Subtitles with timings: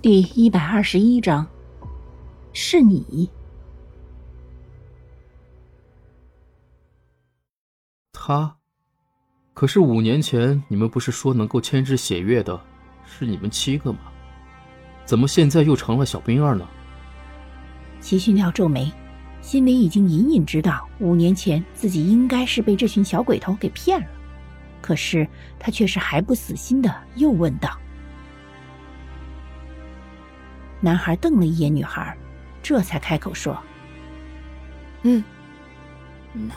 [0.00, 1.44] 第一百二十一章，
[2.52, 3.28] 是你。
[8.12, 8.56] 他，
[9.52, 12.60] 可是五年前你们不是说能够牵制血月的，
[13.04, 13.98] 是你们七个吗？
[15.04, 16.64] 怎么现在又成了小兵二呢？
[18.00, 18.92] 齐训亮皱眉，
[19.40, 24.06] 心里已经隐隐知道，五年前自己应该是被这群小鬼头给骗了，
[24.80, 25.26] 可是
[25.58, 27.76] 他却是还不死心的，又问道。
[30.80, 32.16] 男孩瞪了一眼女孩，
[32.62, 33.58] 这才开口说
[35.02, 35.24] ：“嗯，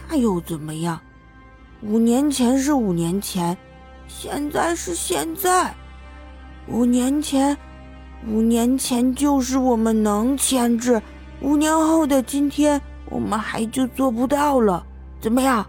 [0.10, 1.00] 那又怎么样？
[1.82, 3.58] 五年前是五年前，
[4.08, 5.74] 现在是现在。
[6.68, 7.58] 五年前，
[8.28, 11.02] 五年前就是我们能牵制，
[11.40, 12.80] 五年后的今天，
[13.10, 14.86] 我们还就做不到了。
[15.20, 15.66] 怎么样？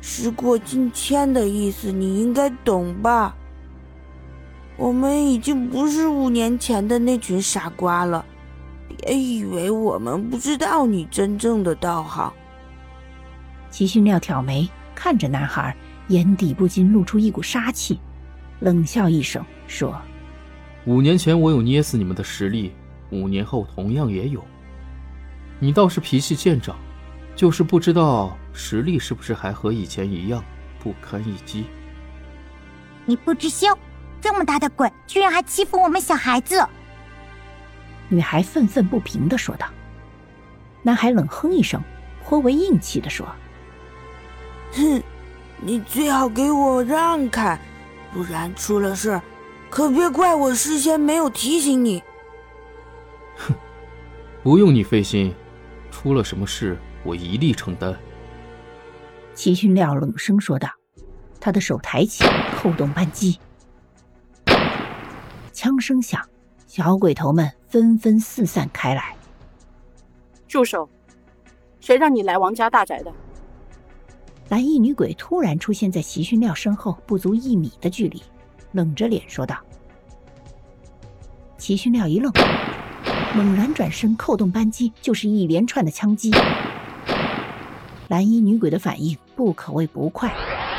[0.00, 3.36] 时过境迁的意思，你应该懂吧？”
[4.76, 8.24] 我们已经不是五年前的那群傻瓜了，
[8.88, 12.32] 别以为我们不知道你真正的道行。
[13.70, 15.76] 齐训亮挑眉看着男孩，
[16.08, 18.00] 眼底不禁露出一股杀气，
[18.60, 19.94] 冷笑一声说
[20.84, 22.72] ：“五年前我有捏死你们的实力，
[23.10, 24.42] 五年后同样也有。
[25.60, 26.76] 你倒是脾气见长，
[27.36, 30.42] 就是不知道实力是不是还和以前一样
[30.80, 31.66] 不堪一击。
[33.04, 33.66] 你不知羞。”
[34.22, 36.64] 这么大的鬼，居然还欺负我们小孩子！
[38.08, 39.66] 女孩愤愤不平的说道。
[40.80, 41.82] 男孩冷哼一声，
[42.24, 43.26] 颇为硬气的说
[44.74, 45.02] ：“哼，
[45.60, 47.58] 你最好给我让开，
[48.12, 49.20] 不然出了事
[49.68, 52.00] 可别怪我事先没有提醒你。”
[53.36, 53.52] 哼，
[54.44, 55.34] 不用你费心，
[55.90, 57.92] 出了什么事我一力承担。”
[59.34, 60.68] 齐训亮冷声说道，
[61.40, 62.24] 他的手抬起，
[62.56, 63.40] 扣动扳机。
[65.82, 66.24] 枪声响，
[66.68, 69.16] 小鬼头们纷纷四散开来。
[70.46, 70.88] 住手！
[71.80, 73.12] 谁让你来王家大宅的？
[74.48, 78.22] 蓝衣女鬼突然出现在齐训亮身后不足一米的距离，
[78.70, 79.56] 冷着脸说道。
[81.58, 82.32] 齐训亮一愣，
[83.34, 86.30] 猛然转身，扣动扳机，就是一连串的枪击。
[88.06, 90.32] 蓝衣女鬼的反应不可谓不快。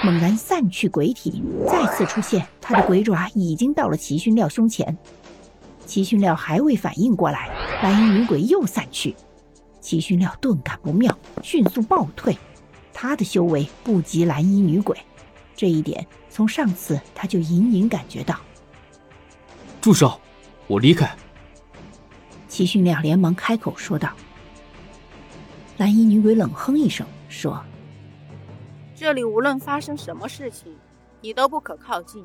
[0.03, 4.97] 猛然散去鬼体，再次出现，他的鬼爪已经到了齐勋廖胸前。
[5.85, 7.49] 齐勋廖还未反应过来，
[7.81, 9.15] 蓝衣女鬼又散去。
[9.79, 12.37] 齐勋廖顿感不妙，迅速暴退。
[12.93, 14.97] 他的修为不及蓝衣女鬼，
[15.55, 18.37] 这一点从上次他就隐隐感觉到。
[19.79, 20.19] 住手！
[20.67, 21.09] 我离开。
[22.49, 24.09] 齐勋亮连忙开口说道。
[25.77, 27.63] 蓝衣女鬼冷哼一声说。
[29.03, 30.73] 这里无论发生什么事情，
[31.19, 32.23] 你都不可靠近，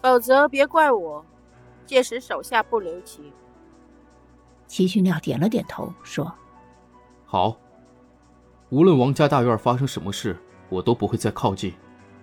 [0.00, 1.22] 否则别怪我，
[1.84, 3.30] 届时手下不留情。
[4.66, 6.32] 齐训亮点了点头，说
[7.26, 7.54] ：“好，
[8.70, 10.34] 无论王家大院发生什么事，
[10.70, 11.74] 我都不会再靠近，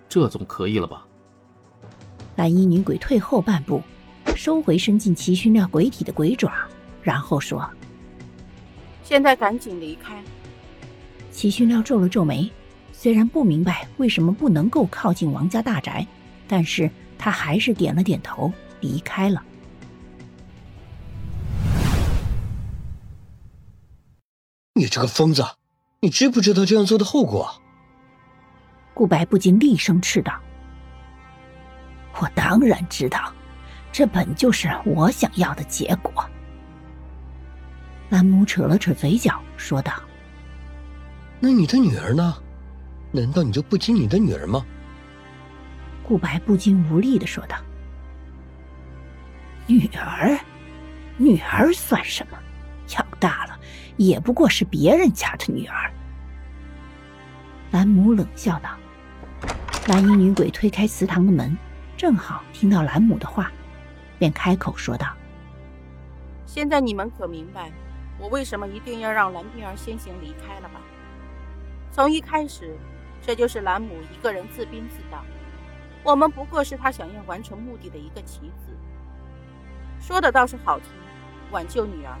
[0.08, 1.06] 这总可以了吧？”
[2.34, 3.80] 蓝衣女鬼退后半步，
[4.34, 6.52] 收回伸进齐训亮鬼体的鬼爪，
[7.00, 7.64] 然后说
[9.04, 10.20] ：“现在赶紧离开。”
[11.30, 12.50] 齐训亮皱了皱眉。
[13.02, 16.06] 虽然不明白为什么不能够靠近王家大宅，
[16.46, 19.42] 但是他还是点了点头，离开了。
[24.74, 25.44] 你这个疯子，
[25.98, 27.52] 你知不知道这样做的后果？
[28.94, 30.40] 顾白不禁厉声斥道
[32.20, 33.32] ：“我当然知道，
[33.90, 36.24] 这本就是我想要的结果。”
[38.10, 39.92] 兰姆扯了扯嘴角，说道
[41.42, 42.36] ：“那你的女儿呢？”
[43.12, 44.64] 难道你就不亲你的女儿吗？
[46.02, 47.56] 顾白不禁无力的说道
[49.68, 50.36] ：“女儿，
[51.16, 52.38] 女儿算什么？
[52.94, 53.58] 养大了
[53.96, 55.90] 也不过是别人家的女儿。”
[57.70, 58.70] 兰母冷笑道。
[59.86, 61.56] 蓝衣女鬼推开祠堂的门，
[61.96, 63.50] 正好听到兰母的话，
[64.18, 65.14] 便开口说道
[66.46, 67.70] ：“现在你们可明白
[68.18, 70.80] 我为什么一定要让蓝冰儿先行离开了吧？
[71.92, 72.76] 从一开始。”
[73.24, 75.24] 这就是兰姆一个人自编自导，
[76.02, 78.76] 我们不过是他想要完成目的的一个棋子。
[80.00, 80.88] 说的倒是好听，
[81.52, 82.18] 挽救女儿，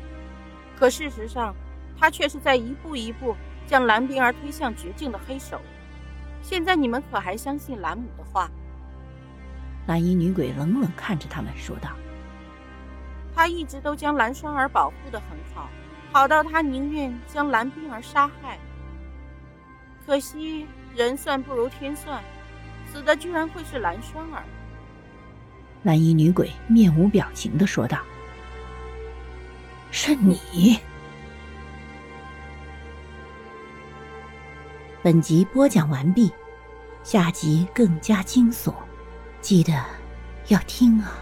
[0.78, 1.52] 可事实上，
[1.98, 5.60] 他却是在一步一步将蓝冰儿推向绝境的黑手。
[6.40, 8.48] 现在你们可还相信兰姆的话？
[9.88, 11.90] 蓝衣女鬼冷冷看着他们说道
[13.34, 15.68] ：“他一直都将蓝双儿保护的很好，
[16.12, 18.56] 好到他宁愿将蓝冰儿杀害。
[20.06, 22.22] 可惜。”人算不如天算
[22.86, 24.42] 死的居然会是蓝双儿。
[25.82, 27.98] 蓝衣女鬼面无表情的说道。
[29.90, 30.78] 是你。
[35.02, 36.32] 本集播讲完毕
[37.02, 38.72] 下集更加惊悚
[39.40, 39.72] 记得
[40.48, 41.21] 要听啊。